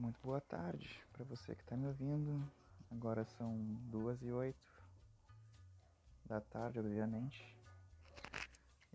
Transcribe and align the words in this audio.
Muito 0.00 0.18
boa 0.22 0.40
tarde 0.40 0.98
para 1.12 1.26
você 1.26 1.54
que 1.54 1.60
está 1.60 1.76
me 1.76 1.86
ouvindo. 1.86 2.50
Agora 2.90 3.22
são 3.22 3.54
duas 3.90 4.22
e 4.22 4.32
oito 4.32 4.66
da 6.24 6.40
tarde, 6.40 6.80
obviamente. 6.80 7.54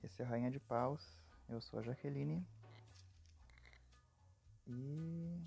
Esse 0.01 0.23
é 0.23 0.25
Rainha 0.25 0.49
de 0.49 0.59
Paus. 0.59 1.15
Eu 1.47 1.61
sou 1.61 1.77
a 1.77 1.83
Jaqueline. 1.83 2.43
E 4.65 5.45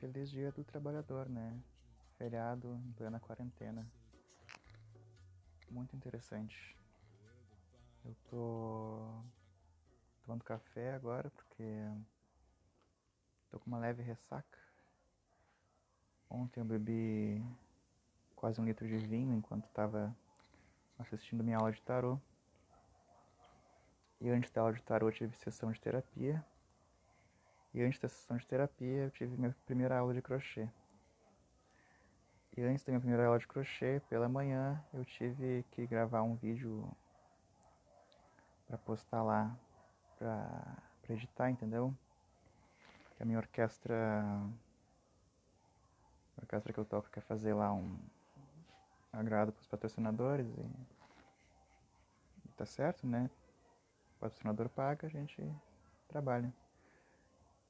feliz 0.00 0.30
dia 0.30 0.50
do 0.50 0.64
trabalhador, 0.64 1.28
né? 1.28 1.62
Feriado 2.16 2.80
em 2.86 2.92
plena 2.92 3.20
quarentena. 3.20 3.86
Muito 5.70 5.94
interessante. 5.94 6.74
Eu 8.02 8.16
tô 8.30 9.22
tomando 10.24 10.42
café 10.42 10.94
agora 10.94 11.30
porque 11.32 11.84
tô 13.50 13.60
com 13.60 13.66
uma 13.66 13.78
leve 13.78 14.02
ressaca. 14.02 14.65
Ontem 16.28 16.60
eu 16.60 16.64
bebi 16.64 17.44
quase 18.34 18.60
um 18.60 18.64
litro 18.64 18.86
de 18.86 18.96
vinho 18.98 19.34
enquanto 19.34 19.64
estava 19.64 20.14
assistindo 20.98 21.44
minha 21.44 21.58
aula 21.58 21.72
de 21.72 21.82
tarô. 21.82 22.18
E 24.20 24.28
antes 24.30 24.50
da 24.50 24.60
aula 24.60 24.72
de 24.72 24.82
tarô 24.82 25.08
eu 25.08 25.12
tive 25.12 25.36
sessão 25.36 25.70
de 25.70 25.80
terapia. 25.80 26.44
E 27.72 27.82
antes 27.82 27.98
da 28.00 28.08
sessão 28.08 28.36
de 28.36 28.46
terapia 28.46 29.04
eu 29.04 29.10
tive 29.10 29.36
minha 29.36 29.54
primeira 29.66 29.98
aula 29.98 30.14
de 30.14 30.22
crochê. 30.22 30.68
E 32.56 32.62
antes 32.62 32.82
da 32.84 32.90
minha 32.90 33.00
primeira 33.00 33.26
aula 33.26 33.38
de 33.38 33.46
crochê, 33.46 34.00
pela 34.08 34.30
manhã, 34.30 34.82
eu 34.94 35.04
tive 35.04 35.62
que 35.72 35.86
gravar 35.86 36.22
um 36.22 36.34
vídeo 36.36 36.90
para 38.66 38.78
postar 38.78 39.22
lá, 39.22 39.54
para 40.18 40.78
editar, 41.10 41.50
entendeu? 41.50 41.94
Que 43.14 43.22
a 43.22 43.26
minha 43.26 43.38
orquestra, 43.38 43.94
a 46.46 46.56
orquestra 46.56 46.72
que 46.72 46.78
eu 46.78 46.84
toco 46.84 47.10
quer 47.10 47.22
fazer 47.22 47.54
lá 47.54 47.72
um 47.72 47.98
agrado 49.12 49.52
para 49.52 49.60
os 49.60 49.66
patrocinadores 49.66 50.46
e, 50.46 50.60
e 52.44 52.48
tá 52.56 52.64
certo, 52.64 53.06
né? 53.06 53.28
O 54.16 54.20
patrocinador 54.20 54.68
paga, 54.68 55.06
a 55.06 55.10
gente 55.10 55.42
trabalha. 56.08 56.52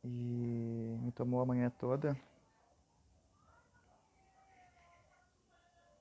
E 0.04 0.98
me 1.02 1.10
tomou 1.12 1.40
a 1.40 1.46
manhã 1.46 1.70
toda 1.70 2.16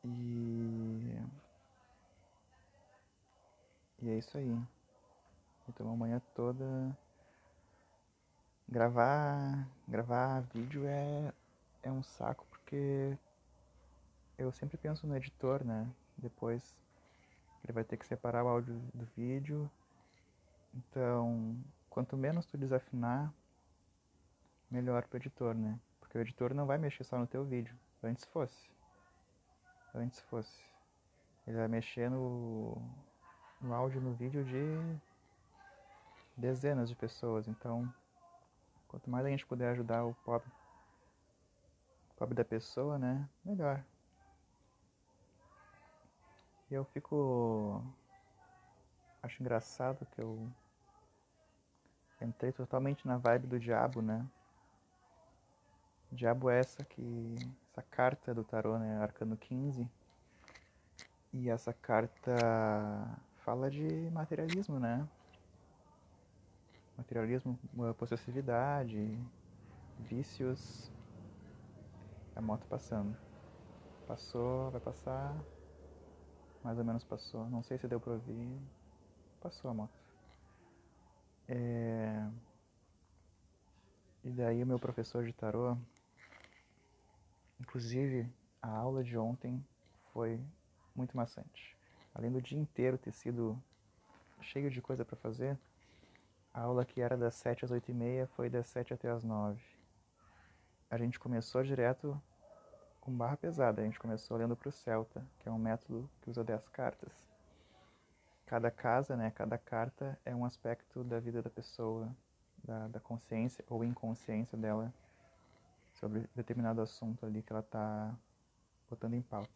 E. 0.06 1.20
E 4.02 4.10
é 4.10 4.18
isso 4.18 4.38
aí. 4.38 4.56
Então 5.68 5.92
amanhã 5.92 6.22
toda. 6.36 6.96
Gravar. 8.70 9.68
Gravar 9.88 10.42
vídeo 10.42 10.86
é. 10.86 11.34
É 11.82 11.92
um 11.92 12.04
saco 12.04 12.46
porque. 12.66 13.18
Eu 14.38 14.52
sempre 14.52 14.78
penso 14.78 15.08
no 15.08 15.16
editor, 15.16 15.64
né? 15.64 15.88
Depois 16.18 16.76
ele 17.64 17.72
vai 17.72 17.86
ter 17.86 17.96
que 17.96 18.06
separar 18.06 18.44
o 18.44 18.50
áudio 18.50 18.74
do 18.94 19.06
vídeo. 19.16 19.72
Então, 20.74 21.58
quanto 21.90 22.18
menos 22.18 22.46
tu 22.46 22.58
desafinar, 22.58 23.34
melhor 24.70 25.08
pro 25.08 25.18
editor, 25.18 25.56
né? 25.56 25.80
Porque 26.02 26.18
o 26.18 26.22
editor 26.22 26.54
não 26.54 26.66
vai 26.66 26.78
mexer 26.78 27.06
só 27.06 27.18
no 27.18 27.26
teu 27.26 27.46
vídeo. 27.46 27.74
Antes 28.04 28.26
fosse 28.26 28.76
antes 29.98 30.20
fosse. 30.22 30.64
Ele 31.48 31.58
vai 31.58 31.68
mexer 31.68 32.10
no, 32.10 32.82
no 33.62 33.74
áudio 33.74 34.02
no 34.02 34.14
vídeo 34.14 34.44
de 34.44 35.00
dezenas 36.36 36.90
de 36.90 36.96
pessoas. 36.96 37.48
Então, 37.48 37.92
quanto 38.88 39.10
mais 39.10 39.26
a 39.26 39.30
gente 39.30 39.46
puder 39.46 39.72
ajudar 39.72 40.06
o 40.06 40.14
pobre, 40.26 40.50
pobre 42.16 42.36
da 42.36 42.46
pessoa, 42.46 42.98
né? 42.98 43.28
Melhor. 43.44 43.84
E 46.70 46.74
eu 46.74 46.86
fico. 46.86 47.84
Acho 49.22 49.42
engraçado 49.42 50.06
que 50.06 50.22
eu 50.22 50.52
entrei 52.22 52.52
totalmente 52.52 53.08
na 53.08 53.18
vibe 53.18 53.48
do 53.48 53.60
diabo, 53.60 54.02
né? 54.02 54.26
O 56.12 56.16
diabo 56.16 56.50
é 56.50 56.60
essa 56.60 56.84
que 56.84 57.36
essa 57.72 57.82
carta 57.82 58.34
do 58.34 58.44
tarô, 58.44 58.78
né, 58.78 58.98
Arcano 58.98 59.36
15. 59.36 59.90
E 61.34 61.50
essa 61.50 61.74
carta 61.74 62.32
fala 63.44 63.70
de 63.70 64.10
materialismo, 64.12 64.80
né? 64.80 65.06
Materialismo, 66.98 67.60
possessividade, 67.98 69.20
vícios. 70.00 70.90
A 72.36 72.42
moto 72.42 72.66
passando. 72.68 73.16
Passou, 74.08 74.70
vai 74.72 74.82
passar. 74.82 75.36
Mais 76.64 76.78
ou 76.78 76.84
menos 76.86 77.04
passou. 77.04 77.50
Não 77.50 77.64
sei 77.64 77.78
se 77.78 77.88
deu 77.88 78.00
pra 78.00 78.14
ouvir. 78.14 78.60
Passou 79.42 79.72
a 79.72 79.74
moto. 79.74 80.00
É... 81.48 82.28
E 84.24 84.30
daí 84.32 84.64
o 84.64 84.68
meu 84.68 84.80
professor 84.80 85.24
de 85.24 85.32
tarô 85.32 85.78
Inclusive, 87.60 88.30
a 88.62 88.70
aula 88.70 89.04
de 89.04 89.18
ontem 89.18 89.66
foi 90.12 90.40
muito 90.96 91.16
maçante. 91.16 91.76
Além 92.14 92.32
do 92.32 92.42
dia 92.42 92.60
inteiro 92.60 92.98
ter 92.98 93.12
sido 93.12 93.62
cheio 94.42 94.70
de 94.70 94.82
coisa 94.82 95.06
para 95.06 95.16
fazer, 95.16 95.58
a 96.54 96.62
aula 96.62 96.86
que 96.86 97.02
era 97.02 97.18
das 97.18 97.36
7 97.36 97.66
às 97.66 97.72
8 97.72 97.92
e 97.92 97.94
meia 97.94 98.28
foi 98.28 98.50
das 98.50 98.68
7 98.68 98.94
até 98.94 99.10
as 99.10 99.24
9. 99.24 99.62
A 100.96 100.98
gente 100.98 101.20
começou 101.20 101.62
direto 101.62 102.18
com 103.02 103.12
barra 103.12 103.36
pesada, 103.36 103.82
a 103.82 103.84
gente 103.84 104.00
começou 104.00 104.38
lendo 104.38 104.56
para 104.56 104.70
o 104.70 104.72
Celta, 104.72 105.28
que 105.40 105.50
é 105.50 105.52
um 105.52 105.58
método 105.58 106.10
que 106.22 106.30
usa 106.30 106.42
10 106.42 106.70
cartas. 106.70 107.12
Cada 108.46 108.72
casa, 108.72 109.18
né, 109.18 109.30
cada 109.30 109.58
carta 109.58 110.18
é 110.24 110.34
um 110.34 110.46
aspecto 110.46 111.04
da 111.04 111.20
vida 111.20 111.42
da 111.42 111.50
pessoa, 111.50 112.16
da, 112.64 112.88
da 112.88 113.00
consciência 113.02 113.62
ou 113.70 113.84
inconsciência 113.84 114.58
dela 114.58 114.94
sobre 115.96 116.30
determinado 116.34 116.80
assunto 116.80 117.26
ali 117.26 117.44
que 117.44 117.52
ela 117.52 117.60
está 117.60 118.16
botando 118.90 119.16
em 119.16 119.22
pauta. 119.22 119.52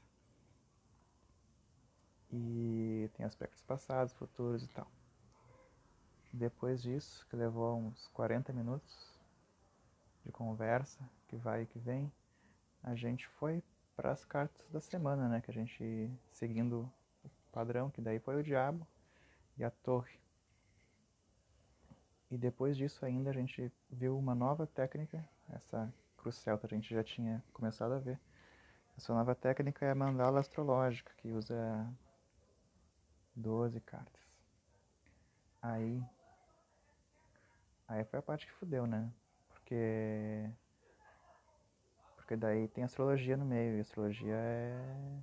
E 2.33 3.09
tem 3.13 3.25
aspectos 3.25 3.61
passados, 3.61 4.11
futuros 4.11 4.61
e 4.61 4.67
tal. 4.67 4.91
Depois 6.33 6.81
disso, 6.81 7.25
que 7.29 7.37
levou 7.37 7.77
uns 7.77 8.09
40 8.09 8.51
minutos 8.51 9.17
de 10.25 10.33
conversa, 10.33 10.99
que 11.29 11.37
vai 11.37 11.61
e 11.63 11.65
que 11.65 11.79
vem, 11.79 12.11
a 12.83 12.95
gente 12.95 13.27
foi 13.27 13.63
para 13.95 14.11
as 14.11 14.25
cartas 14.25 14.67
da 14.69 14.81
semana, 14.81 15.29
né? 15.29 15.41
Que 15.41 15.51
a 15.51 15.53
gente, 15.53 16.11
seguindo 16.31 16.91
o 17.23 17.29
padrão, 17.51 17.89
que 17.89 18.01
daí 18.01 18.19
foi 18.19 18.35
o 18.35 18.43
diabo 18.43 18.85
e 19.57 19.63
a 19.63 19.69
torre. 19.69 20.19
E 22.31 22.37
depois 22.37 22.75
disso 22.75 23.05
ainda 23.05 23.29
a 23.29 23.33
gente 23.33 23.71
viu 23.89 24.17
uma 24.17 24.35
nova 24.35 24.67
técnica, 24.67 25.27
essa 25.49 25.91
crucial 26.17 26.57
que 26.57 26.65
a 26.65 26.69
gente 26.69 26.93
já 26.93 27.03
tinha 27.03 27.43
começado 27.53 27.93
a 27.93 27.99
ver. 27.99 28.19
Essa 28.97 29.13
nova 29.13 29.33
técnica 29.33 29.85
é 29.85 29.91
a 29.91 29.95
mandala 29.95 30.39
astrológica, 30.39 31.11
que 31.17 31.31
usa 31.31 31.87
12 33.35 33.79
cartas. 33.81 34.21
Aí. 35.61 36.03
Aí 37.87 38.03
foi 38.05 38.19
a 38.19 38.21
parte 38.21 38.45
que 38.45 38.53
fudeu, 38.53 38.85
né? 38.85 39.11
Porque. 39.49 40.49
Porque 42.29 42.37
daí 42.37 42.67
tem 42.67 42.83
astrologia 42.83 43.35
no 43.35 43.43
meio, 43.43 43.77
e 43.77 43.79
astrologia 43.79 44.35
é. 44.35 45.19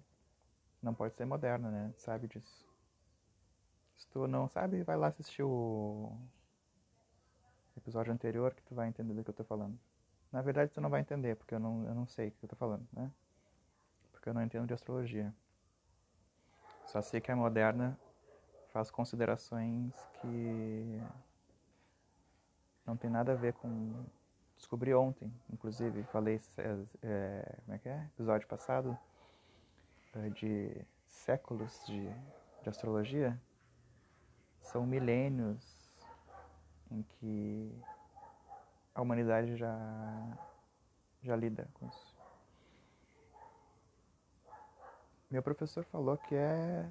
Não 0.82 0.92
pode 0.92 1.14
ser 1.14 1.24
moderna, 1.24 1.70
né? 1.70 1.94
Sabe 1.98 2.26
disso. 2.26 2.66
Se 3.96 4.08
tu 4.08 4.26
não 4.26 4.48
sabe, 4.48 4.82
vai 4.82 4.96
lá 4.96 5.06
assistir 5.06 5.44
o 5.44 6.10
episódio 7.76 8.12
anterior 8.12 8.52
que 8.52 8.62
tu 8.64 8.74
vai 8.74 8.88
entender 8.88 9.14
do 9.14 9.22
que 9.22 9.30
eu 9.30 9.34
tô 9.34 9.44
falando. 9.44 9.78
Na 10.32 10.42
verdade, 10.42 10.74
você 10.74 10.80
não 10.80 10.90
vai 10.90 11.00
entender, 11.00 11.36
porque 11.36 11.54
eu 11.54 11.60
não, 11.60 11.86
eu 11.86 11.94
não 11.94 12.08
sei 12.08 12.26
o 12.26 12.30
que 12.32 12.38
eu 12.42 12.46
estou 12.48 12.58
falando, 12.58 12.84
né? 12.92 13.08
Porque 14.10 14.28
eu 14.28 14.34
não 14.34 14.42
entendo 14.42 14.66
de 14.66 14.74
astrologia. 14.74 15.32
Só 16.86 17.00
sei 17.02 17.20
que 17.20 17.30
a 17.30 17.36
moderna 17.36 17.96
faz 18.72 18.90
considerações 18.90 19.94
que 20.20 21.00
não 22.84 22.96
tem 22.96 23.08
nada 23.08 23.30
a 23.30 23.36
ver 23.36 23.52
com. 23.52 24.04
Descobri 24.56 24.94
ontem, 24.94 25.32
inclusive, 25.52 26.02
falei, 26.04 26.40
é, 27.02 27.58
como 27.64 27.74
é 27.74 27.78
que 27.78 27.88
é? 27.88 28.04
Episódio 28.14 28.48
passado, 28.48 28.98
é, 30.14 30.30
de 30.30 30.84
séculos 31.04 31.84
de, 31.86 32.08
de 32.62 32.68
astrologia. 32.68 33.38
São 34.60 34.86
milênios 34.86 35.86
em 36.90 37.02
que 37.02 37.78
a 38.94 39.02
humanidade 39.02 39.56
já, 39.56 39.76
já 41.22 41.36
lida 41.36 41.68
com 41.74 41.86
isso. 41.86 42.16
Meu 45.30 45.42
professor 45.42 45.84
falou 45.84 46.16
que 46.16 46.34
é. 46.34 46.88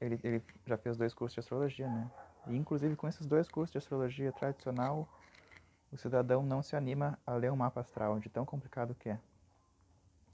Ele, 0.00 0.18
ele 0.24 0.42
já 0.66 0.76
fez 0.76 0.96
dois 0.96 1.14
cursos 1.14 1.34
de 1.34 1.40
astrologia, 1.40 1.88
né? 1.88 2.10
E 2.48 2.56
inclusive 2.56 2.96
com 2.96 3.06
esses 3.06 3.26
dois 3.26 3.48
cursos 3.48 3.70
de 3.70 3.78
astrologia 3.78 4.32
tradicional, 4.32 5.08
o 5.92 5.96
cidadão 5.98 6.42
não 6.42 6.62
se 6.62 6.74
anima 6.74 7.18
a 7.26 7.34
ler 7.34 7.52
um 7.52 7.56
mapa 7.56 7.80
astral, 7.80 8.18
de 8.18 8.30
tão 8.30 8.46
complicado 8.46 8.94
que 8.94 9.10
é. 9.10 9.20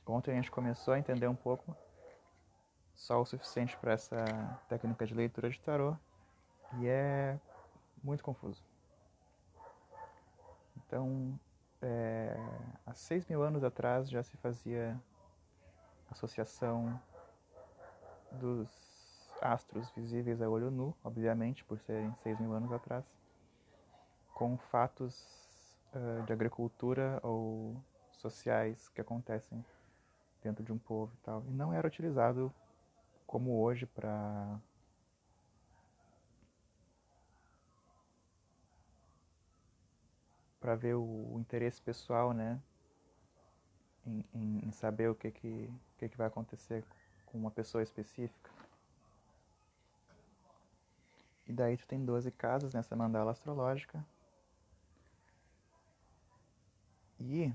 Ontem 0.07 0.31
a 0.31 0.35
gente 0.37 0.51
começou 0.51 0.95
a 0.95 0.99
entender 0.99 1.27
um 1.27 1.35
pouco, 1.35 1.77
só 2.95 3.21
o 3.21 3.27
suficiente 3.27 3.77
para 3.77 3.93
essa 3.93 4.25
técnica 4.69 5.05
de 5.05 5.15
leitura 5.15 5.51
de 5.51 5.61
tarô, 5.61 5.97
e 6.79 6.87
é 6.87 7.39
muito 8.03 8.23
confuso. 8.23 8.63
Então, 10.77 11.39
é, 11.83 12.37
há 12.87 12.95
seis 12.95 13.27
mil 13.27 13.43
anos 13.43 13.63
atrás 13.65 14.09
já 14.09 14.23
se 14.23 14.37
fazia 14.39 14.99
associação 16.11 16.99
dos 18.33 18.69
astros 19.43 19.91
visíveis 19.91 20.41
a 20.41 20.49
olho 20.49 20.71
nu, 20.71 20.95
obviamente, 21.05 21.65
por 21.65 21.79
serem 21.81 22.15
seis 22.23 22.39
mil 22.39 22.53
anos 22.53 22.73
atrás, 22.73 23.05
com 24.35 24.57
fatos 24.57 25.48
uh, 25.95 26.23
de 26.25 26.33
agricultura 26.33 27.21
ou 27.23 27.77
sociais 28.13 28.89
que 28.89 29.01
acontecem 29.01 29.65
dentro 30.43 30.65
de 30.65 30.73
um 30.73 30.79
povo 30.79 31.13
e 31.15 31.19
tal. 31.25 31.45
E 31.47 31.51
não 31.51 31.73
era 31.73 31.87
utilizado 31.87 32.53
como 33.27 33.61
hoje 33.61 33.87
para 33.87 34.59
para 40.61 40.75
ver 40.75 40.95
o, 40.95 41.35
o, 41.35 41.39
interesse 41.39 41.81
pessoal, 41.81 42.33
né, 42.33 42.61
em, 44.05 44.25
em, 44.35 44.67
em 44.67 44.73
saber 44.73 45.09
o 45.09 45.15
que 45.15 45.31
que, 45.31 45.73
que 45.97 46.09
que 46.09 46.17
vai 46.17 46.27
acontecer 46.27 46.85
com 47.27 47.39
uma 47.39 47.51
pessoa 47.51 47.83
específica. 47.83 48.51
E 51.47 51.53
daí 51.53 51.77
tu 51.77 51.87
tem 51.87 52.05
12 52.05 52.31
casas 52.33 52.75
nessa 52.75 52.95
mandala 52.95 53.31
astrológica. 53.31 54.05
E 57.21 57.53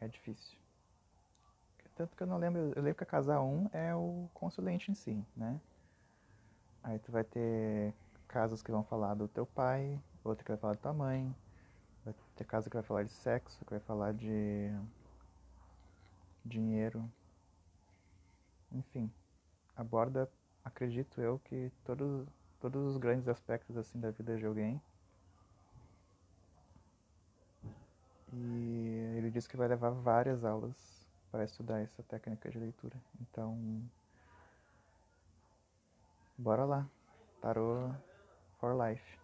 é 0.00 0.08
difícil. 0.08 0.56
Tanto 1.94 2.14
que 2.14 2.22
eu 2.22 2.26
não 2.26 2.36
lembro, 2.36 2.72
eu 2.76 2.82
lembro 2.82 2.94
que 2.94 3.04
a 3.04 3.06
casa 3.06 3.40
1 3.40 3.70
é 3.72 3.94
o 3.94 4.28
consulente 4.34 4.90
em 4.90 4.94
si, 4.94 5.24
né? 5.34 5.58
Aí 6.82 6.98
tu 6.98 7.10
vai 7.10 7.24
ter 7.24 7.94
casas 8.28 8.62
que 8.62 8.70
vão 8.70 8.84
falar 8.84 9.14
do 9.14 9.26
teu 9.26 9.46
pai, 9.46 9.98
outra 10.22 10.44
que 10.44 10.50
vai 10.50 10.58
falar 10.58 10.74
da 10.74 10.80
tua 10.80 10.92
mãe, 10.92 11.34
vai 12.04 12.14
ter 12.36 12.44
casa 12.44 12.68
que 12.68 12.76
vai 12.76 12.82
falar 12.82 13.02
de 13.02 13.10
sexo, 13.10 13.64
que 13.64 13.70
vai 13.70 13.80
falar 13.80 14.12
de 14.12 14.70
dinheiro. 16.44 17.10
Enfim, 18.70 19.10
aborda, 19.74 20.30
acredito 20.62 21.20
eu, 21.20 21.38
que 21.38 21.72
todos, 21.82 22.28
todos 22.60 22.84
os 22.84 22.98
grandes 22.98 23.26
aspectos 23.26 23.76
assim 23.76 23.98
da 23.98 24.10
vida 24.10 24.36
de 24.36 24.44
alguém. 24.44 24.80
E 28.38 29.14
ele 29.16 29.30
disse 29.30 29.48
que 29.48 29.56
vai 29.56 29.66
levar 29.66 29.90
várias 29.90 30.44
aulas 30.44 30.76
para 31.30 31.44
estudar 31.44 31.80
essa 31.80 32.02
técnica 32.02 32.50
de 32.50 32.58
leitura. 32.58 32.94
Então, 33.18 33.82
bora 36.36 36.66
lá. 36.66 36.86
Tarot 37.40 37.94
for 38.58 38.76
Life. 38.76 39.18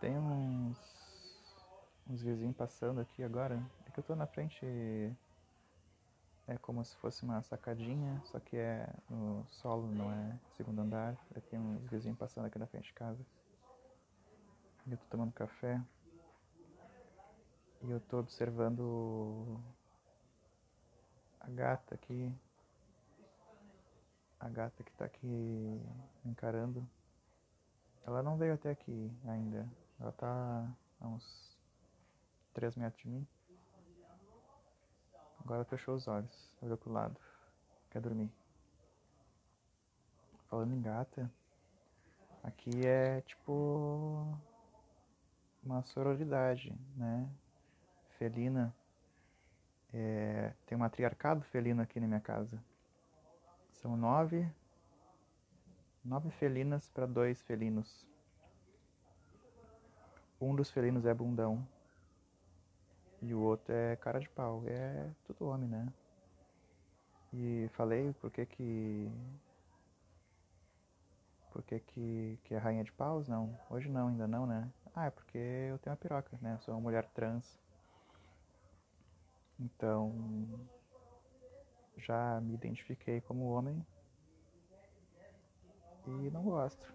Tem 0.00 0.16
uns, 0.16 0.78
uns 2.08 2.22
vizinhos 2.22 2.56
passando 2.56 3.00
aqui 3.00 3.22
agora. 3.22 3.62
É 3.86 3.90
que 3.90 4.00
eu 4.00 4.04
tô 4.04 4.16
na 4.16 4.26
frente. 4.26 4.64
É 6.46 6.56
como 6.56 6.82
se 6.82 6.96
fosse 6.96 7.22
uma 7.22 7.42
sacadinha, 7.42 8.20
só 8.24 8.40
que 8.40 8.56
é 8.56 8.88
no 9.08 9.46
solo, 9.50 9.86
não 9.92 10.10
é 10.10 10.38
segundo 10.56 10.80
andar. 10.80 11.14
Tem 11.50 11.60
uns 11.60 11.86
vizinhos 11.90 12.18
passando 12.18 12.46
aqui 12.46 12.58
na 12.58 12.66
frente 12.66 12.86
de 12.86 12.94
casa. 12.94 13.22
Eu 14.86 14.96
tô 14.96 15.04
tomando 15.10 15.32
café. 15.32 15.80
E 17.82 17.90
eu 17.90 18.00
tô 18.00 18.18
observando 18.18 19.60
a 21.40 21.48
gata 21.48 21.94
aqui. 21.94 22.34
A 24.38 24.48
gata 24.48 24.82
que 24.82 24.92
tá 24.92 25.04
aqui 25.04 25.80
encarando. 26.24 26.86
Ela 28.06 28.22
não 28.22 28.36
veio 28.36 28.54
até 28.54 28.70
aqui 28.70 29.12
ainda. 29.26 29.68
Ela 29.98 30.12
tá 30.12 30.76
a 31.00 31.06
uns 31.06 31.56
3 32.54 32.74
metros 32.76 33.02
de 33.02 33.08
mim. 33.08 33.26
Agora 35.40 35.64
fechou 35.64 35.94
os 35.94 36.06
olhos, 36.06 36.52
olhou 36.60 36.76
pro 36.76 36.92
lado. 36.92 37.18
Quer 37.90 38.00
dormir. 38.00 38.30
Falando 40.48 40.74
em 40.74 40.82
gata, 40.82 41.30
aqui 42.42 42.86
é 42.86 43.20
tipo 43.22 44.38
uma 45.62 45.82
sororidade, 45.82 46.74
né? 46.96 47.28
Felina. 48.18 48.74
É, 49.92 50.52
tem 50.66 50.76
um 50.76 50.80
matriarcado 50.80 51.42
felino 51.42 51.82
aqui 51.82 51.98
na 51.98 52.06
minha 52.06 52.20
casa. 52.20 52.62
São 53.72 53.96
nove, 53.96 54.46
nove 56.04 56.30
felinas 56.30 56.88
para 56.90 57.06
dois 57.06 57.42
felinos. 57.42 58.06
Um 60.40 60.54
dos 60.54 60.70
felinos 60.70 61.04
é 61.04 61.12
bundão 61.12 61.66
e 63.20 63.34
o 63.34 63.40
outro 63.40 63.74
é 63.74 63.96
cara 63.96 64.20
de 64.20 64.28
pau. 64.28 64.62
É 64.66 65.10
tudo 65.24 65.48
homem, 65.48 65.68
né? 65.68 65.92
E 67.32 67.68
falei 67.72 68.12
por 68.14 68.30
que 68.30 68.46
que 68.46 69.10
por 71.52 71.62
que 71.62 71.80
que, 71.80 72.38
que 72.44 72.54
é 72.54 72.58
rainha 72.58 72.84
de 72.84 72.92
paus? 72.92 73.28
Não, 73.28 73.58
hoje 73.68 73.88
não, 73.88 74.08
ainda 74.08 74.26
não, 74.26 74.46
né? 74.46 74.70
Ah, 74.94 75.06
é 75.06 75.10
porque 75.10 75.38
eu 75.38 75.78
tenho 75.78 75.92
uma 75.92 75.96
piroca, 75.96 76.38
né? 76.42 76.54
Eu 76.54 76.58
sou 76.60 76.74
uma 76.74 76.80
mulher 76.80 77.04
trans. 77.14 77.58
Então, 79.60 80.12
já 81.96 82.40
me 82.40 82.54
identifiquei 82.54 83.20
como 83.20 83.50
homem 83.50 83.84
e 86.06 86.30
não 86.30 86.42
gosto. 86.42 86.92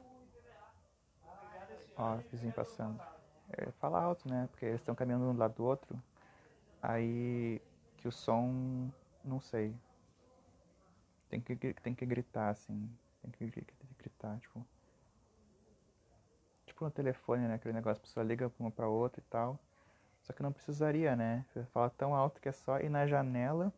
Ó, 1.98 2.18
vizinho 2.32 2.52
passando. 2.54 3.00
É, 3.58 3.72
fala 3.80 4.02
alto, 4.02 4.28
né? 4.30 4.48
Porque 4.52 4.66
eles 4.66 4.82
estão 4.82 4.96
caminhando 4.96 5.26
um 5.26 5.34
do 5.34 5.40
lado 5.40 5.56
do 5.56 5.64
outro. 5.64 6.02
Aí 6.82 7.62
que 7.98 8.08
o 8.08 8.12
som, 8.12 8.90
não 9.24 9.40
sei. 9.40 9.74
Tem 11.30 11.40
que, 11.42 11.56
tem 11.56 11.94
que 11.94 12.06
gritar, 12.06 12.50
assim. 12.50 12.90
Tem 13.22 13.32
que 13.32 13.64
gritar, 14.00 14.40
tipo 14.40 14.66
tipo 16.76 16.84
no 16.84 16.92
telefone, 16.92 17.48
né? 17.48 17.56
Aquele 17.56 17.74
negócio, 17.74 18.02
a 18.02 18.06
pessoa 18.06 18.24
liga 18.26 18.52
uma 18.60 18.70
pra 18.70 18.90
outra 18.90 19.22
e 19.22 19.24
tal. 19.30 19.58
Só 20.24 20.34
que 20.34 20.44
não 20.44 20.52
precisaria, 20.52 21.16
né? 21.16 21.46
Você 21.48 21.64
fala 21.66 21.90
tão 21.90 22.14
alto 22.14 22.42
que 22.42 22.50
é 22.50 22.52
só 22.52 22.80
ir 22.80 22.90
na 22.90 23.08
janela. 23.08 23.74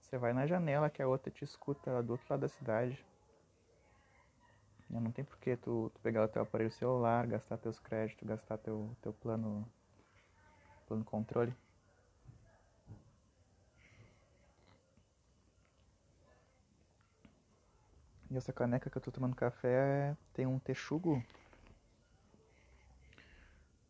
Você 0.00 0.16
vai 0.16 0.32
na 0.32 0.46
janela 0.46 0.88
que 0.88 1.02
a 1.02 1.08
outra 1.08 1.30
te 1.32 1.42
escuta 1.42 2.02
do 2.02 2.12
outro 2.12 2.26
lado 2.30 2.40
da 2.40 2.48
cidade. 2.48 3.04
Não 4.88 5.10
tem 5.10 5.24
por 5.24 5.38
que 5.38 5.56
tu, 5.56 5.90
tu, 5.94 6.00
pegar 6.02 6.22
o 6.24 6.28
teu 6.28 6.42
aparelho 6.42 6.70
celular, 6.70 7.26
gastar 7.26 7.56
teus 7.56 7.80
créditos, 7.80 8.28
gastar 8.28 8.58
teu, 8.58 8.94
teu 9.00 9.12
plano, 9.14 9.66
plano 10.86 11.02
controle. 11.02 11.52
E 18.30 18.36
essa 18.36 18.52
caneca 18.52 18.90
que 18.90 18.98
eu 18.98 19.02
tô 19.02 19.10
tomando 19.10 19.34
café 19.34 20.14
tem 20.34 20.46
um 20.46 20.58
texugo 20.58 21.22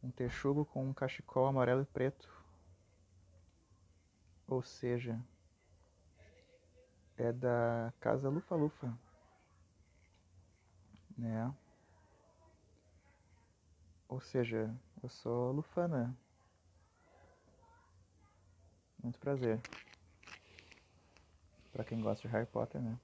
um 0.02 0.10
texugo 0.10 0.64
com 0.64 0.88
um 0.88 0.92
cachecol 0.92 1.46
amarelo 1.46 1.82
e 1.82 1.86
preto. 1.86 2.28
Ou 4.46 4.62
seja, 4.62 5.18
é 7.16 7.32
da 7.32 7.92
Casa 8.00 8.28
Lufa 8.28 8.54
Lufa. 8.54 8.98
Né? 11.16 11.54
Ou 14.08 14.20
seja, 14.20 14.74
eu 15.02 15.08
sou 15.08 15.52
lufana. 15.52 16.14
Muito 19.02 19.18
prazer. 19.18 19.58
Pra 21.72 21.84
quem 21.84 22.00
gosta 22.00 22.28
de 22.28 22.32
Harry 22.32 22.46
Potter, 22.46 22.80
né? 22.80 22.98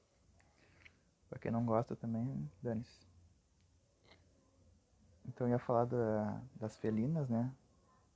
Pra 1.31 1.39
quem 1.39 1.51
não 1.51 1.65
gosta 1.65 1.97
também, 1.97 2.51
dane-se. 2.63 3.07
Então 5.29 5.47
eu 5.47 5.53
ia 5.53 5.59
falar 5.59 5.85
da, 5.85 6.41
das 6.57 6.77
felinas, 6.77 7.29
né? 7.29 7.53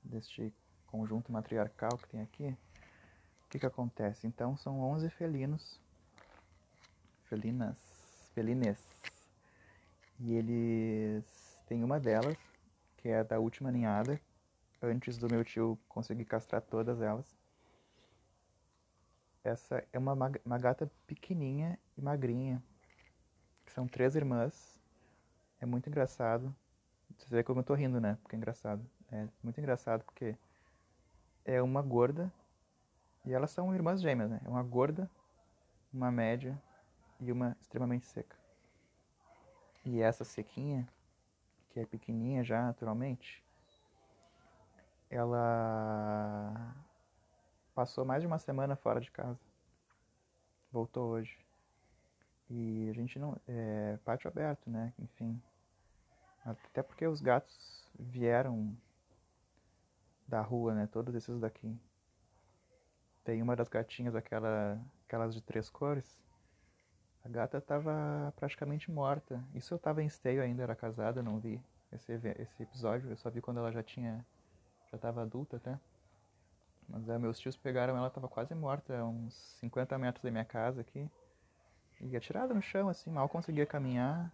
Deste 0.03 0.53
conjunto 0.87 1.31
matriarcal 1.31 1.97
que 1.99 2.09
tem 2.09 2.21
aqui. 2.21 2.57
O 3.47 3.49
que 3.51 3.59
que 3.59 3.67
acontece? 3.67 4.27
Então 4.27 4.57
são 4.57 4.81
11 4.81 5.11
felinos. 5.11 5.81
Felinas. 7.29 7.77
Felines. 8.35 8.79
E 10.19 10.33
eles 10.33 11.25
têm 11.67 11.85
uma 11.85 12.01
delas, 12.01 12.37
que 12.99 13.09
é 13.09 13.23
da 13.23 13.39
última 13.39 13.71
ninhada, 13.71 14.21
antes 14.81 15.19
do 15.19 15.29
meu 15.29 15.45
tio 15.45 15.79
conseguir 15.89 16.25
castrar 16.25 16.63
todas 16.63 17.01
elas. 17.01 17.27
Essa 19.45 19.85
é 19.93 19.99
uma, 19.99 20.15
uma 20.45 20.59
gata 20.59 20.91
pequenininha 21.07 21.79
e 21.99 22.01
magrinha, 22.01 22.63
são 23.67 23.89
três 23.89 24.15
irmãs 24.15 24.73
é 25.63 25.67
muito 25.67 25.89
engraçado. 25.89 26.55
Você 27.23 27.37
vê 27.37 27.45
como 27.45 27.61
eu 27.61 27.65
tô 27.65 27.75
rindo, 27.75 28.01
né? 28.01 28.19
Porque 28.21 28.35
é 28.35 28.39
engraçado. 28.39 28.85
É 29.11 29.29
muito 29.43 29.59
engraçado 29.59 30.03
porque 30.05 30.37
é 31.45 31.63
uma 31.63 31.81
gorda 31.81 32.33
e 33.25 33.33
elas 33.33 33.51
são 33.53 33.73
irmãs 33.73 34.01
gêmeas, 34.03 34.29
né? 34.29 34.41
É 34.45 34.49
uma 34.49 34.63
gorda, 34.63 35.09
uma 35.93 36.11
média 36.11 36.61
e 37.21 37.31
uma 37.31 37.57
extremamente 37.61 38.07
seca. 38.07 38.37
E 39.85 40.01
essa 40.01 40.25
sequinha, 40.25 40.89
que 41.71 41.79
é 41.79 41.87
pequenininha 41.87 42.43
já 42.43 42.63
naturalmente, 42.63 43.45
ela 45.09 46.75
passou 47.73 48.05
mais 48.05 48.21
de 48.21 48.27
uma 48.27 48.39
semana 48.39 48.75
fora 48.75 49.01
de 49.01 49.11
casa. 49.11 49.39
Voltou 50.73 51.11
hoje. 51.11 51.39
E 52.51 52.89
a 52.91 52.93
gente 52.93 53.19
não. 53.19 53.37
É 53.47 53.97
pátio 54.05 54.29
aberto, 54.29 54.69
né? 54.69 54.93
Enfim. 54.99 55.41
Até 56.45 56.83
porque 56.83 57.07
os 57.07 57.21
gatos 57.21 57.89
vieram 57.99 58.77
da 60.27 60.41
rua, 60.41 60.75
né? 60.75 60.87
Todos 60.87 61.15
esses 61.15 61.39
daqui. 61.39 61.79
Tem 63.25 63.41
uma 63.41 63.55
das 63.55 63.69
gatinhas, 63.69 64.15
aquela, 64.15 64.81
aquelas 65.07 65.35
de 65.35 65.41
três 65.41 65.71
cores. 65.71 66.21
A 67.25 67.29
gata 67.29 67.59
estava 67.59 68.33
praticamente 68.37 68.91
morta. 68.91 69.43
Isso 69.55 69.73
eu 69.73 69.77
estava 69.77 70.03
em 70.03 70.07
esteio 70.07 70.43
ainda, 70.43 70.63
era 70.63 70.75
casada, 70.75 71.23
não 71.23 71.39
vi 71.39 71.63
esse, 71.93 72.13
esse 72.13 72.63
episódio. 72.63 73.11
Eu 73.11 73.17
só 73.17 73.31
vi 73.31 73.41
quando 73.41 73.59
ela 73.59 73.71
já 73.71 73.83
tinha, 73.83 74.27
já 74.91 74.97
estava 74.97 75.23
adulta 75.23 75.57
até. 75.57 75.79
Mas 76.89 77.09
é, 77.09 77.19
meus 77.19 77.39
tios 77.39 77.57
pegaram 77.57 77.97
ela, 77.97 78.09
estava 78.09 78.29
quase 78.29 78.55
morta, 78.55 79.05
uns 79.05 79.35
50 79.61 79.97
metros 79.99 80.23
da 80.25 80.31
minha 80.31 80.45
casa 80.45 80.81
aqui. 80.81 81.09
E 82.01 82.17
atirada 82.17 82.53
no 82.53 82.61
chão, 82.61 82.89
assim, 82.89 83.11
mal 83.11 83.29
conseguia 83.29 83.65
caminhar. 83.65 84.33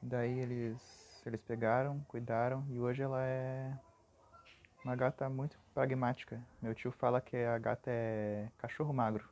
Daí 0.00 0.38
eles, 0.38 0.80
eles 1.28 1.42
pegaram, 1.42 2.00
cuidaram 2.08 2.64
e 2.70 2.78
hoje 2.78 3.02
ela 3.02 3.22
é 3.22 3.76
uma 4.84 4.96
gata 4.96 5.28
muito 5.28 5.58
pragmática. 5.74 6.40
Meu 6.62 6.74
tio 6.74 6.90
fala 6.90 7.20
que 7.20 7.36
a 7.36 7.58
gata 7.58 7.90
é 7.90 8.48
cachorro 8.58 8.92
magro. 8.92 9.28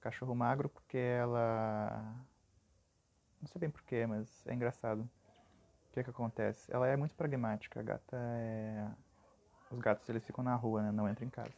Cachorro 0.00 0.34
magro 0.34 0.68
porque 0.68 0.98
ela. 0.98 2.14
Não 3.40 3.48
sei 3.48 3.60
bem 3.60 3.70
porquê, 3.70 4.06
mas 4.06 4.46
é 4.46 4.54
engraçado. 4.54 5.00
O 5.00 5.92
que, 5.92 6.00
é 6.00 6.04
que 6.04 6.10
acontece? 6.10 6.72
Ela 6.72 6.88
é 6.88 6.96
muito 6.96 7.14
pragmática. 7.14 7.80
A 7.80 7.82
gata 7.82 8.16
é. 8.16 8.88
Os 9.70 9.78
gatos 9.78 10.08
eles 10.08 10.24
ficam 10.24 10.42
na 10.42 10.54
rua, 10.54 10.82
né? 10.82 10.90
Não 10.90 11.08
entram 11.08 11.26
em 11.26 11.30
casa. 11.30 11.54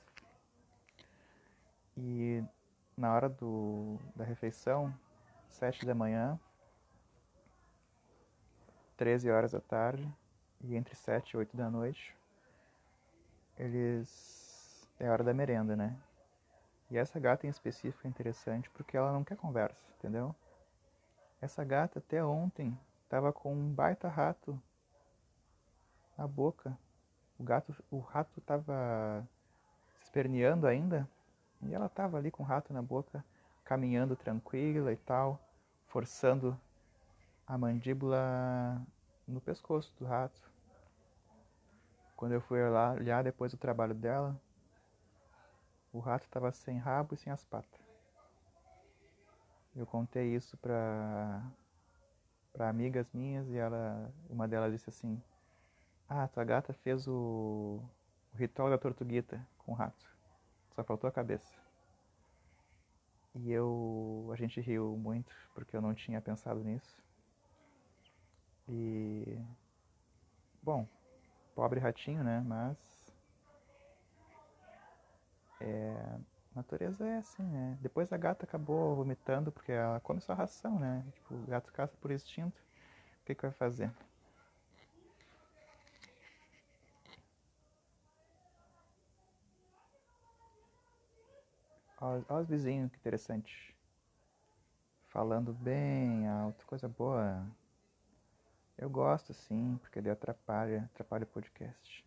E 1.97 2.43
na 2.97 3.15
hora 3.15 3.29
do, 3.29 3.99
da 4.15 4.25
refeição, 4.25 4.93
sete 5.49 5.87
da 5.87 5.95
manhã, 5.95 6.39
13 9.02 9.32
horas 9.32 9.50
da 9.50 9.59
tarde 9.59 10.09
e 10.61 10.76
entre 10.76 10.94
sete 10.94 11.32
e 11.32 11.37
oito 11.37 11.56
da 11.56 11.68
noite, 11.68 12.16
eles 13.59 14.88
é 15.00 15.11
hora 15.11 15.25
da 15.25 15.35
merenda, 15.35 15.75
né? 15.75 15.99
E 16.88 16.97
essa 16.97 17.18
gata 17.18 17.44
em 17.44 17.50
específico 17.50 18.06
é 18.06 18.09
interessante 18.09 18.71
porque 18.71 18.97
ela 18.97 19.11
não 19.11 19.25
quer 19.25 19.37
conversa, 19.37 19.82
entendeu? 19.99 20.32
Essa 21.40 21.64
gata 21.64 21.99
até 21.99 22.25
ontem 22.25 22.78
tava 23.09 23.32
com 23.32 23.52
um 23.52 23.75
baita 23.75 24.06
rato 24.06 24.56
na 26.16 26.28
boca. 26.28 26.78
O 27.40 27.42
gato, 27.42 27.75
o 27.90 27.99
rato 27.99 28.40
tava 28.42 29.26
se 29.97 30.04
esperneando 30.04 30.64
ainda 30.64 31.09
e 31.61 31.75
ela 31.75 31.88
tava 31.88 32.18
ali 32.18 32.30
com 32.30 32.44
o 32.44 32.47
rato 32.47 32.73
na 32.73 32.80
boca, 32.80 33.25
caminhando 33.64 34.14
tranquila 34.14 34.92
e 34.92 34.97
tal, 34.97 35.40
forçando 35.88 36.56
a 37.44 37.59
mandíbula 37.59 38.80
no 39.26 39.41
pescoço 39.41 39.95
do 39.99 40.05
rato. 40.05 40.41
Quando 42.17 42.33
eu 42.33 42.41
fui 42.41 42.62
lá 42.69 42.93
olhar 42.93 43.25
depois 43.25 43.52
do 43.52 43.59
trabalho 43.59 43.95
dela, 43.95 44.41
o 45.93 45.99
rato 45.99 46.25
estava 46.25 46.52
sem 46.52 46.79
rabo 46.79 47.14
e 47.14 47.19
sem 47.19 47.33
as 47.33 47.45
patas. 47.45 47.81
Eu 49.75 49.87
contei 49.87 50.35
isso 50.35 50.57
para 50.59 51.43
para 52.52 52.69
amigas 52.69 53.11
minhas 53.14 53.49
e 53.49 53.57
ela, 53.57 54.12
uma 54.29 54.47
delas 54.47 54.73
disse 54.73 54.91
assim: 54.91 55.23
"Ah, 56.09 56.29
tua 56.29 56.45
gata 56.45 56.73
fez 56.75 57.09
o, 57.09 57.83
o 58.33 58.37
ritual 58.37 58.69
da 58.69 58.76
tortuguita 58.76 59.47
com 59.59 59.73
o 59.73 59.75
rato. 59.75 60.07
Só 60.75 60.85
faltou 60.85 61.09
a 61.09 61.12
cabeça." 61.12 61.62
E 63.35 63.50
eu, 63.50 64.29
a 64.33 64.37
gente 64.37 64.61
riu 64.61 64.97
muito 64.97 65.35
porque 65.55 65.75
eu 65.75 65.81
não 65.81 65.95
tinha 65.95 66.21
pensado 66.21 66.62
nisso. 66.62 67.02
E 68.69 69.38
bom, 70.62 70.88
pobre 71.54 71.81
ratinho, 71.81 72.25
né? 72.25 72.40
Mas 72.47 73.12
é, 75.61 76.19
natureza 76.54 77.07
é 77.07 77.16
assim, 77.19 77.42
né? 77.42 77.78
Depois 77.81 78.12
a 78.12 78.16
gata 78.16 78.45
acabou 78.45 78.97
vomitando 78.97 79.52
porque 79.52 79.73
ela 79.73 80.00
come 80.00 80.21
sua 80.21 80.35
ração, 80.35 80.78
né? 80.78 81.04
Tipo, 81.14 81.35
o 81.35 81.47
gato 81.47 81.73
caça 81.73 81.97
por 82.00 82.11
instinto. 82.11 82.61
O 83.23 83.25
que, 83.26 83.35
que 83.35 83.42
vai 83.42 83.52
fazer? 83.52 83.92
Olha 91.99 92.25
os 92.42 92.49
vizinhos, 92.49 92.90
que 92.90 92.99
interessante. 92.99 93.75
Falando 95.11 95.52
bem 95.52 96.26
alto, 96.26 96.66
coisa 96.66 96.88
boa. 96.88 97.47
Eu 98.83 98.91
gosto 98.91 99.33
sim, 99.33 99.79
porque 99.81 100.01
ele 100.01 100.11
atrapalha, 100.11 100.91
atrapalha 100.93 101.23
o 101.23 101.27
podcast. 101.29 102.05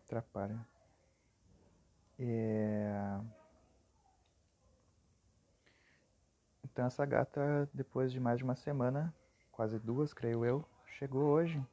Atrapalha. 0.00 0.58
É... 2.18 3.20
Então 6.64 6.84
essa 6.84 7.06
gata, 7.06 7.70
depois 7.72 8.10
de 8.10 8.18
mais 8.18 8.38
de 8.38 8.44
uma 8.44 8.56
semana, 8.56 9.14
quase 9.52 9.78
duas, 9.78 10.12
creio 10.12 10.44
eu, 10.44 10.64
chegou 10.84 11.22
hoje. 11.22 11.64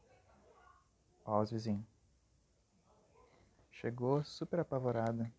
Ó, 1.26 1.42
os 1.42 1.50
vizinhos. 1.50 1.84
Chegou 3.72 4.24
super 4.24 4.60
apavorada. 4.60 5.34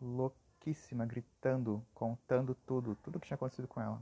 Louquíssima, 0.00 1.04
gritando, 1.04 1.84
contando 1.92 2.54
tudo, 2.54 2.94
tudo 3.02 3.20
que 3.20 3.26
tinha 3.26 3.34
acontecido 3.34 3.68
com 3.68 3.78
ela. 3.78 4.00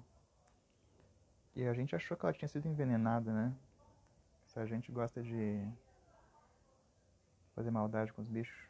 E 1.57 1.67
a 1.67 1.73
gente 1.73 1.97
achou 1.97 2.17
que 2.17 2.27
ela 2.27 2.35
tinha 2.35 2.49
sido 2.49 2.69
envenenada, 2.69 3.33
né? 3.33 3.53
Se 4.45 4.61
a 4.61 4.67
gente 4.67 4.93
gosta 4.93 5.23
de 5.23 5.67
fazer 7.55 7.71
maldade 7.71 8.13
com 8.13 8.21
os 8.21 8.29
bichos. 8.29 8.69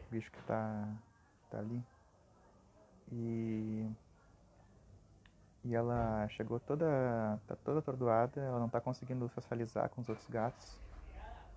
O 0.00 0.10
bicho 0.10 0.30
que 0.30 0.42
tá, 0.42 0.86
tá 1.50 1.58
ali. 1.58 1.82
E 3.10 3.90
e 5.64 5.74
ela 5.74 6.28
chegou 6.28 6.60
toda 6.60 7.40
tá 7.46 7.56
toda 7.64 7.78
atordoada, 7.78 8.38
ela 8.38 8.58
não 8.58 8.68
tá 8.68 8.82
conseguindo 8.82 9.26
socializar 9.30 9.88
com 9.88 10.02
os 10.02 10.08
outros 10.10 10.28
gatos. 10.28 10.78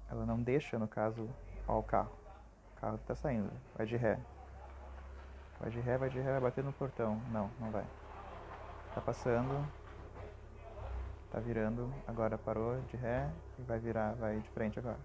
Ela 0.09 0.25
não 0.25 0.41
deixa, 0.41 0.79
no 0.79 0.87
caso, 0.87 1.29
ó 1.67 1.79
o 1.79 1.83
carro. 1.83 2.15
O 2.71 2.79
carro 2.79 2.97
tá 2.99 3.13
saindo, 3.13 3.51
vai 3.75 3.85
de 3.85 3.97
ré. 3.97 4.17
Vai 5.59 5.69
de 5.69 5.81
ré, 5.81 5.97
vai 5.97 6.09
de 6.09 6.19
ré, 6.21 6.31
vai 6.31 6.39
bater 6.39 6.63
no 6.63 6.71
portão. 6.71 7.19
Não, 7.31 7.51
não 7.59 7.69
vai. 7.69 7.85
Tá 8.95 9.01
passando, 9.01 9.67
Tá 11.37 11.41
virando, 11.41 11.93
agora 12.07 12.35
parou 12.35 12.81
de 12.81 12.97
ré 12.97 13.29
e 13.59 13.61
vai 13.61 13.77
virar, 13.77 14.15
vai 14.15 14.39
de 14.39 14.49
frente 14.49 14.79
agora. 14.79 14.97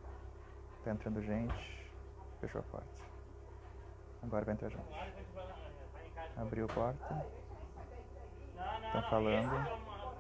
Tá 0.83 0.91
entrando 0.91 1.21
gente, 1.21 1.93
fechou 2.41 2.63
a 2.63 2.65
porta. 2.65 3.05
Agora 4.23 4.43
vai 4.43 4.55
entrar 4.55 4.71
gente. 4.71 5.13
Abriu 6.35 6.65
a 6.65 6.69
porta. 6.69 7.27
Estão 8.87 9.03
falando. 9.11 9.53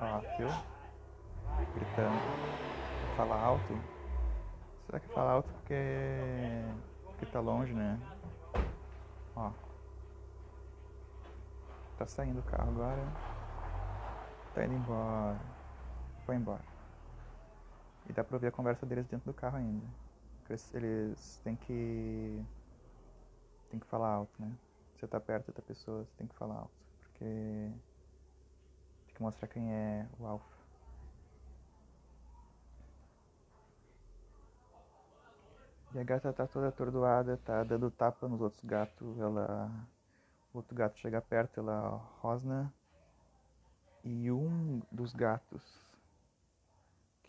Ó, 0.02 0.19
viu? 0.37 0.49
Gritando. 1.76 3.16
Fala 3.16 3.42
alto. 3.42 3.81
Será 4.85 5.00
que 5.00 5.09
fala 5.14 5.33
alto 5.33 5.49
porque. 5.49 5.75
porque 7.07 7.25
tá 7.25 7.40
longe, 7.40 7.73
né? 7.73 7.99
Ó. 9.35 9.50
Tá 11.97 12.07
saindo 12.07 12.40
o 12.40 12.42
carro 12.42 12.69
agora. 12.69 13.02
Tá 14.54 14.66
indo 14.66 14.75
embora 14.75 15.51
foi 16.25 16.37
embora. 16.37 16.64
E 18.09 18.12
dá 18.12 18.25
pra 18.25 18.37
ouvir 18.37 18.49
a 18.49 18.52
conversa 18.52 18.85
deles 18.87 19.07
dentro 19.07 19.31
do 19.31 19.35
carro 19.35 19.57
ainda. 19.57 19.87
Eles 20.75 21.41
têm 21.45 21.57
que. 21.57 22.45
tem 23.71 23.81
que 23.81 23.87
falar 23.87 24.09
alto, 24.09 24.33
né? 24.41 24.52
Você 24.97 25.07
tá 25.07 25.19
perto 25.19 25.52
da 25.52 25.62
pessoa, 25.62 26.05
você 26.05 26.12
tem 26.17 26.26
que 26.26 26.35
falar 26.35 26.57
alto. 26.57 26.71
Porque. 27.00 27.25
tem 29.07 29.14
que 29.14 29.23
mostrar 29.23 29.49
quem 29.49 29.73
é 29.73 30.07
o 30.19 30.26
alfa. 30.26 30.62
E 35.95 35.99
a 35.99 36.05
gata 36.05 36.33
tá 36.33 36.47
toda 36.47 36.69
atordoada, 36.69 37.37
tá 37.38 37.62
dando 37.64 37.91
tapa 37.91 38.29
nos 38.29 38.41
outros 38.41 38.64
gatos. 38.64 39.19
Ela. 39.19 39.71
O 40.52 40.59
outro 40.59 40.75
gato 40.76 40.99
chega 40.99 41.21
perto, 41.21 41.61
ela 41.61 41.97
rosna 42.21 42.71
E 44.05 44.31
um 44.31 44.83
dos 44.91 45.14
gatos, 45.14 45.62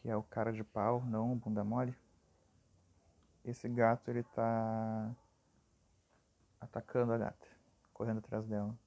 que 0.03 0.09
é 0.09 0.17
o 0.17 0.21
cara 0.21 0.51
de 0.51 0.65
pau, 0.65 1.01
não 1.05 1.31
o 1.31 1.35
bunda 1.37 1.63
mole, 1.63 1.95
esse 3.45 3.69
gato 3.69 4.09
ele 4.11 4.21
tá 4.21 5.15
atacando 6.59 7.13
a 7.13 7.17
gata, 7.17 7.47
correndo 7.93 8.17
atrás 8.17 8.45
dela. 8.45 8.77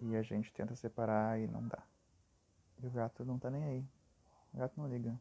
E 0.00 0.16
a 0.16 0.22
gente 0.22 0.52
tenta 0.52 0.74
separar 0.74 1.38
e 1.38 1.46
não 1.46 1.66
dá. 1.68 1.80
E 2.82 2.86
o 2.88 2.90
gato 2.90 3.24
não 3.24 3.38
tá 3.38 3.50
nem 3.50 3.62
aí. 3.62 3.88
O 4.52 4.58
gato 4.58 4.74
não 4.76 4.88
liga. 4.88 5.16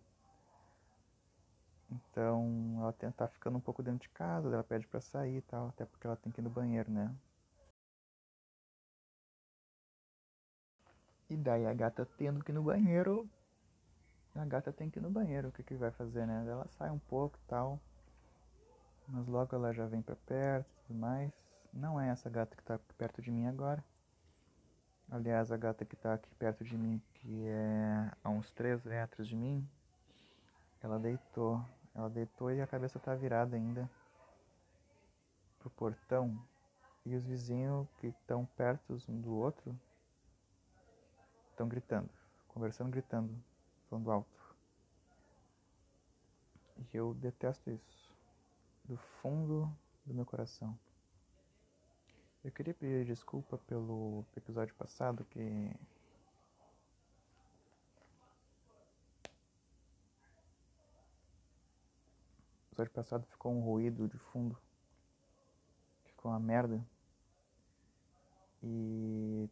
Então 1.92 2.78
ela 2.80 2.94
tenta 2.94 3.14
tá 3.14 3.28
ficando 3.28 3.58
um 3.60 3.62
pouco 3.62 3.84
dentro 3.84 4.08
de 4.08 4.10
casa, 4.10 4.48
ela 4.52 4.64
pede 4.64 4.88
para 4.88 5.02
sair 5.02 5.38
e 5.38 5.42
tal, 5.42 5.68
até 5.70 5.86
porque 5.86 6.08
ela 6.08 6.16
tem 6.16 6.32
que 6.32 6.42
ir 6.42 6.44
no 6.44 6.50
banheiro, 6.50 6.92
né? 6.92 7.16
E 11.30 11.38
daí 11.38 11.68
a 11.68 11.74
gata 11.76 12.08
tendo 12.18 12.44
que 12.44 12.52
ir 12.52 12.56
no 12.56 12.64
banheiro, 12.64 13.30
a 14.40 14.46
gata 14.46 14.72
tem 14.72 14.90
que 14.90 15.00
ir 15.00 15.02
no 15.02 15.10
banheiro, 15.10 15.50
o 15.50 15.52
que 15.52 15.64
que 15.64 15.76
vai 15.76 15.92
fazer, 15.92 16.26
né? 16.26 16.46
Ela 16.48 16.68
sai 16.78 16.90
um 16.92 17.00
pouco 17.00 17.38
tal, 17.48 17.80
mas 19.08 19.28
logo 19.28 19.56
ela 19.56 19.74
já 19.74 19.86
vem 19.86 20.02
pra 20.02 20.16
perto 20.16 20.70
e 20.70 20.88
tudo 20.88 21.00
mais. 21.00 21.32
Não 21.74 22.00
é 22.00 22.10
essa 22.10 22.30
gata 22.30 22.56
que 22.56 22.64
tá 22.64 22.80
perto 22.98 23.22
de 23.22 23.32
mim 23.32 23.48
agora. 23.48 23.84
Aliás, 25.10 25.52
a 25.52 25.58
gata 25.58 25.86
que 25.86 25.96
tá 25.96 26.16
aqui 26.16 26.30
perto 26.36 26.64
de 26.64 26.78
mim, 26.78 27.02
que 27.14 27.48
é 27.48 28.12
a 28.24 28.30
uns 28.30 28.52
3 28.52 28.84
metros 28.84 29.28
de 29.28 29.36
mim, 29.36 29.68
ela 30.82 31.00
deitou. 31.00 31.64
Ela 31.96 32.10
deitou 32.10 32.52
e 32.52 32.62
a 32.62 32.68
cabeça 32.68 33.00
tá 33.00 33.16
virada 33.16 33.56
ainda 33.56 33.90
pro 35.60 35.70
portão. 35.70 36.38
E 37.06 37.16
os 37.16 37.26
vizinhos 37.26 37.88
que 38.00 38.08
estão 38.08 38.46
perto 38.58 38.98
um 39.08 39.22
do 39.22 39.34
outro 39.34 39.74
estão 41.52 41.68
gritando, 41.68 42.10
conversando, 42.50 42.92
gritando, 42.92 43.34
falando 43.90 44.12
alto. 44.12 44.56
E 46.78 46.98
eu 46.98 47.14
detesto 47.16 47.70
isso, 47.70 48.14
do 48.86 48.98
fundo 48.98 49.76
do 50.06 50.14
meu 50.14 50.26
coração. 50.26 50.78
Eu 52.44 52.52
queria 52.52 52.74
pedir 52.74 53.06
desculpa 53.06 53.58
pelo 53.58 54.24
episódio 54.36 54.74
passado 54.76 55.26
que 55.26 55.40
o 55.40 55.76
episódio 62.72 62.94
passado 62.94 63.26
ficou 63.26 63.52
um 63.52 63.60
ruído 63.60 64.08
de 64.08 64.18
fundo. 64.18 64.58
Ficou 66.06 66.32
uma 66.32 66.40
merda. 66.40 66.82
E 68.64 69.50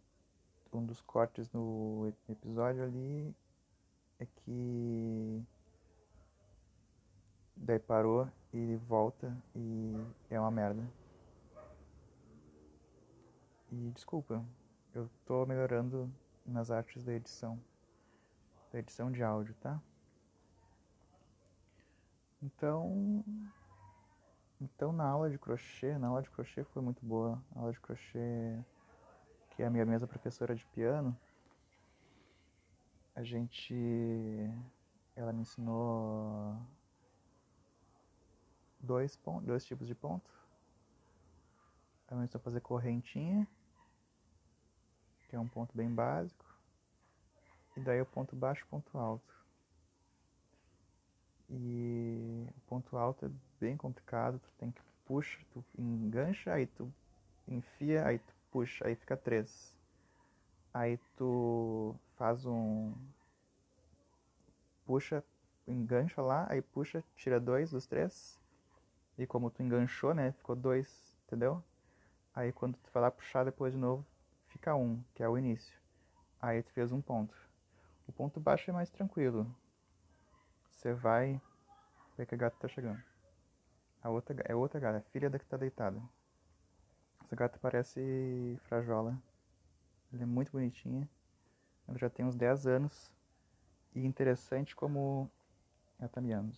um 0.72 0.86
dos 0.86 1.02
cortes 1.02 1.52
no 1.52 2.14
episódio 2.30 2.84
ali 2.84 3.36
é 4.26 4.28
que 4.42 5.44
daí 7.56 7.80
parou 7.80 8.28
e 8.54 8.76
volta 8.88 9.36
e 9.56 10.06
é 10.30 10.40
uma 10.40 10.52
merda. 10.52 10.84
E 13.72 13.92
desculpa, 13.92 14.44
eu 14.94 15.10
tô 15.26 15.46
melhorando 15.46 16.12
nas 16.46 16.72
artes 16.72 17.04
da 17.04 17.14
edição, 17.14 17.60
da 18.72 18.80
edição 18.80 19.12
de 19.12 19.24
áudio, 19.24 19.54
tá? 19.56 19.82
Então, 22.42 23.24
então 24.62 24.92
na 24.92 25.06
aula 25.06 25.30
de 25.30 25.38
crochê, 25.38 25.98
na 25.98 26.08
aula 26.08 26.22
de 26.22 26.30
crochê 26.30 26.64
foi 26.64 26.82
muito 26.82 27.06
boa. 27.06 27.42
A 27.56 27.60
aula 27.60 27.72
de 27.72 27.80
crochê 27.80 28.60
que 29.52 29.64
é 29.64 29.66
a 29.66 29.70
minha 29.70 29.86
mesma 29.86 30.08
professora 30.08 30.54
de 30.54 30.66
piano, 30.68 31.18
a 33.16 33.24
gente. 33.24 33.74
Ela 35.16 35.32
me 35.32 35.42
ensinou 35.42 36.58
dois, 38.80 39.16
pontos, 39.16 39.48
dois 39.48 39.66
tipos 39.66 39.88
de 39.88 39.96
ponto. 39.96 40.30
Ela 42.08 42.20
me 42.20 42.26
ensinou 42.26 42.42
a 42.42 42.44
fazer 42.44 42.60
correntinha, 42.60 43.48
que 45.30 45.36
é 45.36 45.40
um 45.40 45.48
ponto 45.48 45.76
bem 45.76 45.90
básico. 45.90 46.46
E 47.78 47.80
daí 47.80 48.02
o 48.02 48.06
ponto 48.06 48.36
baixo 48.36 48.64
e 48.64 48.68
ponto 48.68 48.98
alto. 48.98 49.34
E 51.50 52.48
o 52.58 52.62
ponto 52.68 52.98
alto 52.98 53.26
é 53.26 53.32
bem 53.60 53.78
complicado, 53.78 54.40
tu 54.40 54.50
tem 54.58 54.72
que 54.72 54.82
puxa, 55.06 55.40
tu 55.54 55.64
engancha, 55.78 56.54
aí 56.54 56.66
tu 56.66 56.92
enfia, 57.48 58.06
aí 58.06 58.20
tu 58.20 58.34
puxa, 58.52 58.88
aí 58.88 58.96
fica 58.96 59.16
três. 59.16 59.74
Aí 60.74 60.98
tu 61.16 61.96
faz 62.18 62.46
um. 62.46 62.94
Puxa, 64.86 65.24
engancha 65.68 66.22
lá, 66.22 66.46
aí 66.50 66.62
puxa, 66.62 67.04
tira 67.16 67.40
dois 67.40 67.72
dos 67.72 67.88
três. 67.88 68.40
E 69.18 69.26
como 69.26 69.50
tu 69.50 69.64
enganchou, 69.64 70.14
né? 70.14 70.32
Ficou 70.34 70.56
dois, 70.56 71.16
entendeu? 71.26 71.64
Aí 72.34 72.52
quando 72.52 72.76
tu 72.78 72.92
vai 72.94 73.04
lá 73.04 73.12
puxar 73.12 73.46
depois 73.46 73.74
de 73.74 73.80
novo, 73.80 74.06
fica 74.48 74.76
um, 74.76 75.02
que 75.14 75.24
é 75.24 75.30
o 75.30 75.38
início. 75.38 75.78
Aí 76.42 76.62
tu 76.62 76.72
fez 76.74 76.92
um 76.92 77.02
ponto. 77.02 77.36
O 78.08 78.12
ponto 78.12 78.40
baixo 78.40 78.70
é 78.70 78.74
mais 78.74 78.90
tranquilo. 78.90 79.54
Você 80.70 80.94
vai 80.94 81.42
ver 82.18 82.26
que 82.26 82.36
a 82.36 82.38
gata 82.38 82.58
tá 82.60 82.68
chegando. 82.68 83.02
A 84.04 84.10
outra 84.10 84.36
é 84.46 84.54
outra 84.54 84.80
gata, 84.80 84.98
é 84.98 85.12
filha 85.12 85.30
da 85.30 85.40
que 85.40 85.46
tá 85.46 85.58
deitada. 85.58 86.00
Essa 87.24 87.36
gata 87.36 87.58
parece 87.60 88.60
frajola. 88.68 89.18
Ela 90.14 90.24
é 90.24 90.26
muito 90.26 90.52
bonitinha. 90.52 91.10
Ela 91.88 91.98
já 91.98 92.10
tem 92.10 92.26
uns 92.26 92.36
10 92.36 92.68
anos. 92.68 93.12
E 93.94 94.06
interessante 94.06 94.76
como 94.76 95.30
ela 96.00 96.10
tá 96.10 96.20
miando. 96.20 96.58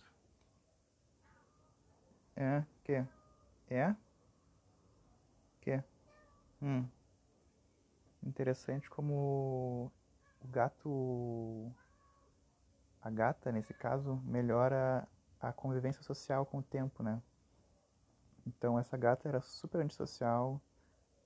É, 2.36 2.64
que? 2.84 3.04
É? 3.68 3.94
Que? 5.60 5.82
Hum. 6.62 6.86
Interessante 8.22 8.88
como 8.90 9.92
o 10.40 10.48
gato, 10.48 11.72
a 13.00 13.10
gata 13.10 13.52
nesse 13.52 13.72
caso, 13.74 14.20
melhora 14.24 15.06
a 15.40 15.52
convivência 15.52 16.02
social 16.02 16.44
com 16.44 16.58
o 16.58 16.62
tempo, 16.62 17.02
né? 17.02 17.22
Então 18.46 18.78
essa 18.78 18.96
gata 18.96 19.28
era 19.28 19.40
super 19.40 19.80
antissocial. 19.80 20.60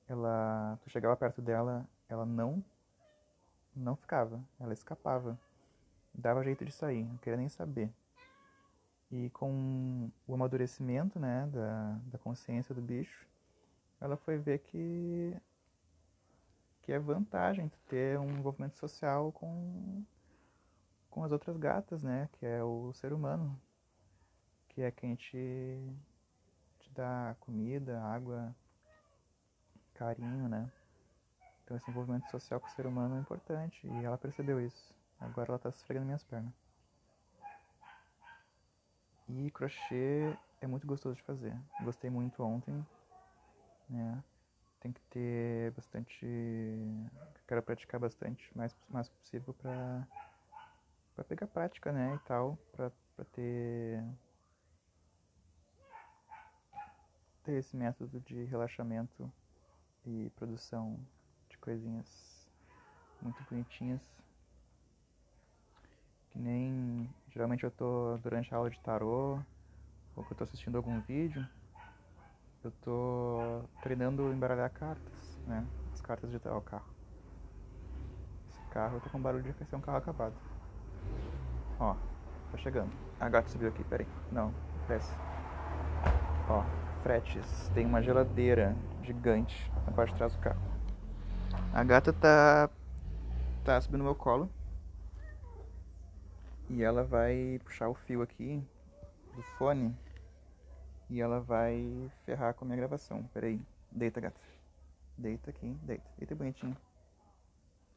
Ela, 0.08 0.78
tu 0.82 0.90
chegava 0.90 1.16
perto 1.16 1.40
dela, 1.40 1.88
ela 2.08 2.26
não 2.26 2.62
não 3.74 3.96
ficava, 3.96 4.42
ela 4.60 4.72
escapava. 4.72 5.38
Dava 6.14 6.44
jeito 6.44 6.64
de 6.64 6.72
sair, 6.72 7.04
não 7.04 7.16
queria 7.16 7.38
nem 7.38 7.48
saber. 7.48 7.90
E 9.10 9.30
com 9.30 10.10
o 10.26 10.34
amadurecimento, 10.34 11.18
né, 11.18 11.48
da, 11.52 11.98
da 12.06 12.18
consciência 12.18 12.74
do 12.74 12.82
bicho, 12.82 13.26
ela 14.00 14.16
foi 14.16 14.38
ver 14.38 14.58
que 14.58 15.36
que 16.82 16.92
é 16.92 16.98
vantagem 16.98 17.70
ter 17.88 18.18
um 18.18 18.28
envolvimento 18.38 18.76
social 18.76 19.30
com 19.32 20.02
com 21.08 21.22
as 21.22 21.30
outras 21.30 21.56
gatas, 21.56 22.02
né, 22.02 22.28
que 22.32 22.46
é 22.46 22.64
o 22.64 22.92
ser 22.94 23.12
humano, 23.12 23.60
que 24.68 24.80
é 24.82 24.90
quem 24.90 25.12
a 25.12 25.14
gente 25.14 25.94
dá 26.94 27.36
comida, 27.40 28.02
água, 28.02 28.54
carinho, 29.94 30.48
né? 30.48 30.70
Então 31.72 31.78
esse 31.78 31.90
envolvimento 31.90 32.30
social 32.30 32.60
com 32.60 32.66
o 32.66 32.70
ser 32.70 32.86
humano 32.86 33.16
é 33.16 33.20
importante 33.20 33.86
e 33.86 34.04
ela 34.04 34.18
percebeu 34.18 34.60
isso. 34.60 34.94
Agora 35.18 35.48
ela 35.48 35.56
está 35.56 35.70
esfregando 35.70 36.04
minhas 36.04 36.22
pernas. 36.22 36.52
E 39.26 39.50
crochê 39.52 40.36
é 40.60 40.66
muito 40.66 40.86
gostoso 40.86 41.16
de 41.16 41.22
fazer. 41.22 41.58
Gostei 41.80 42.10
muito 42.10 42.42
ontem, 42.42 42.86
né? 43.88 44.22
Tem 44.80 44.92
que 44.92 45.00
ter 45.08 45.70
bastante, 45.70 46.26
quero 47.48 47.62
praticar 47.62 47.98
bastante, 47.98 48.50
mais 48.54 48.76
mais 48.90 49.08
possível 49.08 49.54
para 49.54 50.06
para 51.14 51.24
pegar 51.24 51.46
prática, 51.46 51.90
né, 51.90 52.14
e 52.16 52.28
tal, 52.28 52.58
para 52.76 52.90
ter 53.32 54.04
ter 57.42 57.54
esse 57.54 57.74
método 57.74 58.20
de 58.20 58.44
relaxamento 58.44 59.32
e 60.04 60.28
produção 60.36 61.00
coisinhas 61.62 62.06
muito 63.22 63.42
bonitinhas. 63.48 64.02
Que 66.30 66.38
nem 66.38 67.08
geralmente 67.30 67.64
eu 67.64 67.70
tô 67.70 68.18
durante 68.22 68.52
a 68.52 68.56
aula 68.58 68.68
de 68.68 68.78
tarô 68.80 69.38
ou 70.14 70.24
que 70.24 70.32
eu 70.32 70.36
tô 70.36 70.44
assistindo 70.44 70.76
algum 70.76 71.00
vídeo, 71.00 71.46
eu 72.64 72.70
tô 72.82 73.64
treinando 73.82 74.32
embaralhar 74.32 74.70
cartas, 74.70 75.38
né? 75.46 75.66
As 75.92 76.00
cartas 76.00 76.30
de 76.30 76.38
tal 76.38 76.60
carro. 76.60 76.90
Esse 78.48 78.60
carro 78.70 78.96
eu 78.96 79.00
tô 79.00 79.10
com 79.10 79.20
barulho 79.20 79.42
de 79.42 79.64
ser 79.64 79.76
um 79.76 79.80
carro 79.80 79.98
acabado. 79.98 80.34
Ó, 81.78 81.94
tá 82.50 82.58
chegando. 82.58 82.92
A 83.18 83.28
gata 83.28 83.48
subiu 83.48 83.68
aqui, 83.68 83.84
peraí. 83.84 84.06
Não, 84.30 84.52
desce. 84.88 85.12
Ó, 86.48 86.62
fretes. 87.02 87.68
Tem 87.74 87.86
uma 87.86 88.02
geladeira 88.02 88.76
gigante 89.02 89.70
na 89.86 89.92
parte 89.92 90.12
de 90.12 90.18
trás 90.18 90.34
do 90.34 90.40
carro. 90.40 90.71
A 91.74 91.82
gata 91.82 92.12
tá 92.12 92.68
tá 93.64 93.80
subindo 93.80 94.00
no 94.00 94.04
meu 94.04 94.14
colo. 94.14 94.46
E 96.68 96.82
ela 96.82 97.02
vai 97.02 97.58
puxar 97.64 97.88
o 97.88 97.94
fio 97.94 98.20
aqui 98.20 98.62
do 99.34 99.42
fone. 99.56 99.96
E 101.08 101.18
ela 101.18 101.40
vai 101.40 102.10
ferrar 102.26 102.52
com 102.52 102.66
a 102.66 102.68
minha 102.68 102.76
gravação. 102.76 103.22
Pera 103.32 103.46
aí. 103.46 103.58
Deita, 103.90 104.20
gata. 104.20 104.38
Deita 105.16 105.48
aqui, 105.48 105.68
deita. 105.82 106.04
Deita 106.18 106.34
bonitinho. 106.34 106.76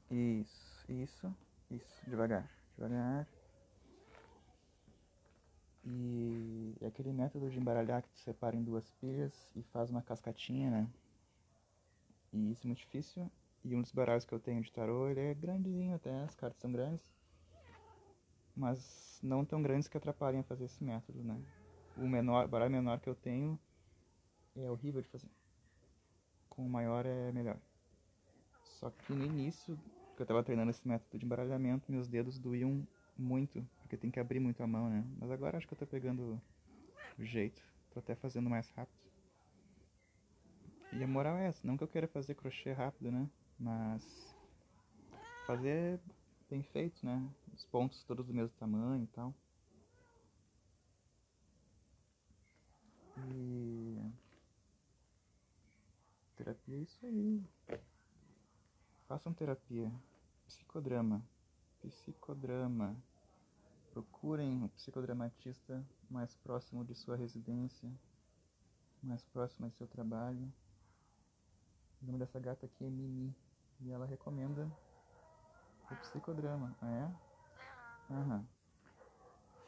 Isso, 0.09 0.85
isso, 0.88 1.35
isso. 1.69 2.09
Devagar, 2.09 2.49
devagar. 2.77 3.27
E 5.85 6.77
é 6.79 6.88
aquele 6.88 7.11
método 7.11 7.49
de 7.49 7.59
embaralhar 7.59 8.01
que 8.01 8.09
tu 8.09 8.19
separa 8.19 8.55
em 8.55 8.63
duas 8.63 8.89
pilhas 9.01 9.33
e 9.53 9.61
faz 9.63 9.89
uma 9.89 10.01
cascatinha, 10.01 10.71
né? 10.71 10.88
E 12.31 12.51
isso 12.51 12.61
é 12.63 12.67
muito 12.67 12.79
difícil. 12.79 13.29
E 13.67 13.75
um 13.75 13.82
dos 13.82 13.91
baralhos 13.91 14.23
que 14.23 14.32
eu 14.32 14.39
tenho 14.39 14.62
de 14.62 14.71
tarô, 14.71 15.10
ele 15.10 15.19
é 15.19 15.34
grandezinho 15.34 15.95
até, 15.95 16.13
as 16.21 16.36
cartas 16.36 16.62
são 16.62 16.71
grandes. 16.71 17.04
Mas 18.56 19.19
não 19.23 19.43
tão 19.43 19.60
grandes 19.60 19.88
que 19.88 19.97
atrapalhem 19.97 20.41
a 20.41 20.43
fazer 20.43 20.65
esse 20.65 20.84
método, 20.84 21.23
né? 21.23 21.36
O 21.97 22.08
menor, 22.08 22.47
baralho 22.47 22.71
menor 22.71 22.99
que 22.99 23.10
eu 23.10 23.15
tenho 23.15 23.60
é 24.56 24.69
horrível 24.69 25.01
de 25.01 25.08
fazer. 25.10 25.28
Com 26.47 26.63
o 26.63 26.69
maior 26.69 27.08
é 27.08 27.32
melhor. 27.32 27.58
Só 28.63 28.91
que 28.91 29.12
no 29.12 29.25
início, 29.25 29.75
que 30.15 30.21
eu 30.21 30.28
tava 30.28 30.43
treinando 30.43 30.69
esse 30.69 30.88
método 30.88 31.17
de 31.17 31.25
embaralhamento, 31.25 31.91
meus 31.91 32.08
dedos 32.08 32.38
doíam 32.38 32.86
muito, 33.17 33.67
porque 33.82 33.97
tem 33.97 34.12
que 34.12 34.19
abrir 34.19 34.39
muito 34.39 34.62
a 34.62 34.67
mão, 34.67 34.91
né? 34.91 35.04
Mas 35.19 35.32
agora 35.32 35.58
acho 35.58 35.67
que 35.67 35.73
eu 35.73 35.78
tô 35.80 35.88
pegando 35.88 36.39
o 37.17 37.25
jeito. 37.25 37.63
Tô 37.89 37.97
até 37.97 38.13
fazendo 38.13 38.47
mais 38.47 38.69
rápido. 38.69 38.95
E 40.93 41.04
a 41.04 41.08
moral 41.08 41.36
é 41.38 41.47
essa, 41.47 41.65
não 41.65 41.75
que 41.75 41.84
eu 41.84 41.88
queira 41.88 42.08
fazer 42.08 42.36
crochê 42.36 42.71
rápido, 42.71 43.12
né? 43.12 43.28
Mas 43.59 44.35
fazer 45.45 45.99
bem 46.49 46.63
feito, 46.63 47.05
né? 47.05 47.29
Os 47.53 47.65
pontos 47.65 48.03
todos 48.03 48.25
do 48.25 48.33
mesmo 48.33 48.55
tamanho 48.57 49.03
e 49.03 49.07
tal. 49.07 49.33
E 53.17 54.11
terapia 56.35 56.75
é 56.75 56.79
isso 56.79 57.05
aí. 57.05 57.43
Façam 59.07 59.33
terapia. 59.33 59.91
Psicodrama. 60.45 61.23
Psicodrama. 61.81 62.95
Procurem 63.91 64.63
o 64.63 64.69
psicodramatista 64.69 65.85
mais 66.09 66.35
próximo 66.35 66.83
de 66.83 66.93
sua 66.93 67.15
residência, 67.15 67.89
mais 69.01 69.23
próximo 69.23 69.69
de 69.69 69.75
seu 69.77 69.87
trabalho. 69.87 70.51
O 72.01 72.05
nome 72.05 72.19
dessa 72.19 72.39
gata 72.39 72.65
aqui 72.65 72.83
é 72.83 72.89
Mimi 72.89 73.33
e 73.81 73.91
ela 73.91 74.05
recomenda 74.05 74.69
o 75.91 75.95
psicodrama. 75.97 76.75
Ah, 76.81 76.91
é? 76.91 78.13
Aham. 78.13 78.45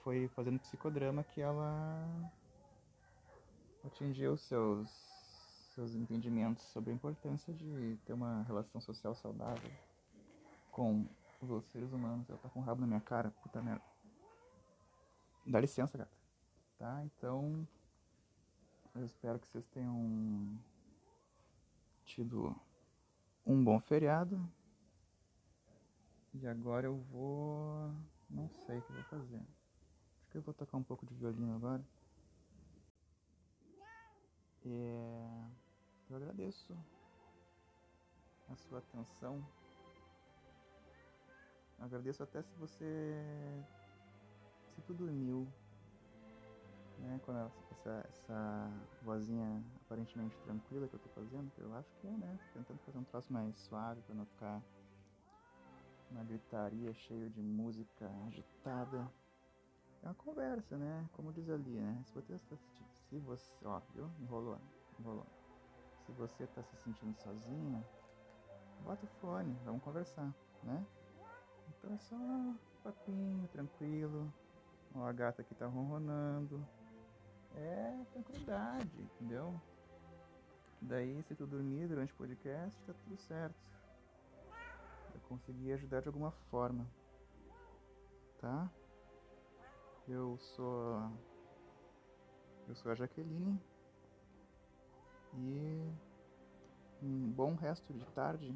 Foi 0.03 0.27
fazendo 0.29 0.59
psicodrama 0.59 1.23
que 1.23 1.41
ela 1.41 2.31
atingiu 3.85 4.37
seus 4.37 4.89
seus 5.77 5.93
entendimentos 5.93 6.63
sobre 6.69 6.89
a 6.89 6.93
importância 6.93 7.53
de 7.53 7.99
ter 8.03 8.13
uma 8.13 8.41
relação 8.43 8.81
social 8.81 9.13
saudável 9.13 9.71
com 10.71 11.05
os 11.39 11.51
outros 11.51 11.71
seres 11.71 11.91
humanos. 11.93 12.27
Ela 12.27 12.39
tá 12.39 12.49
com 12.49 12.59
o 12.59 12.63
rabo 12.63 12.81
na 12.81 12.87
minha 12.87 12.99
cara, 12.99 13.29
puta 13.43 13.61
merda. 13.61 13.83
Dá 15.45 15.59
licença, 15.59 15.95
gata. 15.95 16.11
Tá? 16.79 17.03
Então, 17.03 17.67
eu 18.95 19.05
espero 19.05 19.37
que 19.37 19.47
vocês 19.47 19.67
tenham 19.67 20.59
tido 22.05 22.55
um 23.47 23.63
bom 23.63 23.79
feriado. 23.79 24.39
E 26.33 26.45
agora 26.45 26.85
eu 26.85 26.97
vou. 27.11 27.91
Não 28.29 28.49
sei 28.49 28.77
o 28.77 28.81
que 28.81 28.89
eu 28.89 28.95
vou 28.95 29.05
fazer. 29.05 29.37
Acho 29.37 30.29
que 30.31 30.37
eu 30.37 30.41
vou 30.41 30.53
tocar 30.53 30.77
um 30.77 30.83
pouco 30.83 31.05
de 31.05 31.13
violino 31.15 31.55
agora. 31.55 31.83
É... 34.65 35.45
Eu 36.09 36.17
agradeço 36.17 36.77
a 38.49 38.55
sua 38.55 38.79
atenção. 38.79 39.41
agradeço 41.79 42.21
até 42.21 42.41
se 42.41 42.53
você 42.55 43.63
se 44.75 44.81
tu 44.81 44.93
dormiu, 44.93 45.47
né? 46.99 47.19
Com 47.25 47.31
essa, 47.71 48.05
essa 48.09 48.71
vozinha 49.01 49.63
aparentemente 49.87 50.37
tranquila 50.39 50.87
que 50.87 50.93
eu 50.93 50.99
tô 50.99 51.09
fazendo, 51.09 51.49
eu 51.57 51.73
acho 51.75 51.89
que 51.95 52.07
é, 52.07 52.11
né? 52.11 52.37
Tentando 52.53 52.79
fazer 52.79 52.97
um 52.97 53.03
troço 53.05 53.31
mais 53.31 53.57
suave 53.57 54.01
para 54.01 54.15
não 54.15 54.25
ficar 54.25 54.61
uma 56.11 56.23
gritaria 56.23 56.93
cheio 56.93 57.29
de 57.29 57.41
música 57.41 58.11
agitada. 58.27 59.09
É 60.03 60.07
uma 60.07 60.13
conversa, 60.15 60.77
né? 60.77 61.09
Como 61.13 61.31
diz 61.31 61.49
ali, 61.49 61.79
né? 61.79 62.03
Se 62.05 62.13
você 62.13 62.33
está 62.33 62.55
se 63.09 63.17
você, 63.19 63.65
ó, 63.65 63.79
viu? 63.95 64.11
Enrolou, 64.19 64.59
enrolou. 64.99 65.25
Se 66.05 66.11
você 66.11 66.43
está 66.43 66.61
se 66.61 66.75
sentindo 66.77 67.15
sozinho, 67.21 67.83
bota 68.83 69.05
o 69.05 69.07
fone, 69.21 69.57
vamos 69.63 69.81
conversar, 69.81 70.33
né? 70.63 70.85
Então 71.69 71.93
é 71.93 71.97
só 71.97 72.15
um 72.15 72.57
papinho 72.83 73.47
tranquilo, 73.47 74.31
Ó, 74.95 75.05
a 75.05 75.11
gata 75.11 75.41
aqui 75.41 75.53
tá 75.55 75.67
ronronando. 75.67 76.65
É 77.55 78.05
tranquilidade, 78.11 79.01
entendeu? 79.01 79.59
Daí, 80.81 81.21
se 81.23 81.35
tu 81.35 81.45
dormir 81.45 81.87
durante 81.87 82.13
o 82.13 82.15
podcast, 82.15 82.79
tá 82.83 82.93
tudo 82.93 83.17
certo. 83.17 83.55
Eu 85.13 85.21
consegui 85.21 85.73
ajudar 85.73 86.01
de 86.01 86.07
alguma 86.07 86.31
forma. 86.49 86.87
Tá? 88.39 88.71
Eu 90.07 90.37
sou. 90.37 91.11
Eu 92.67 92.75
sou 92.75 92.91
a 92.91 92.95
Jaqueline. 92.95 93.59
E. 95.33 95.91
Um 97.01 97.31
bom 97.31 97.53
resto 97.53 97.93
de 97.93 98.03
tarde 98.07 98.55